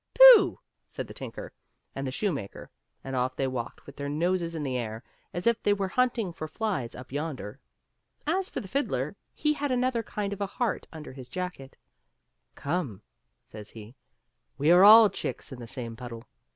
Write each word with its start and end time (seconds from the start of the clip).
"Pooh!" 0.19 0.57
says 0.83 1.05
the 1.05 1.13
tinker 1.13 1.53
and 1.93 2.07
the 2.07 2.11
shoemaker, 2.11 2.71
and 3.03 3.15
ofif 3.15 3.35
they 3.35 3.45
walked 3.45 3.85
with 3.85 3.97
their 3.97 4.09
noses 4.09 4.55
in 4.55 4.63
the 4.63 4.75
ay 4.81 5.01
as 5.31 5.43
though 5.43 5.53
they 5.61 5.73
were 5.73 5.89
hunting 5.89 6.33
for 6.33 6.47
flies 6.47 6.95
up 6.95 7.11
yonder. 7.11 7.59
As 8.25 8.49
for 8.49 8.61
the 8.61 8.67
fiddler, 8.67 9.15
he 9.35 9.53
had 9.53 9.71
another 9.71 10.01
kind 10.01 10.33
of 10.33 10.41
a 10.41 10.47
heart 10.47 10.87
under 10.91 11.13
his 11.13 11.29
jacket;" 11.29 11.77
Come," 12.55 13.03
says 13.43 13.69
he," 13.69 13.93
we 14.57 14.71
are 14.71 14.83
all 14.83 15.07
chicks 15.07 15.51
in 15.51 15.59
the 15.59 15.67
same 15.67 15.95
puddle." 15.95 16.23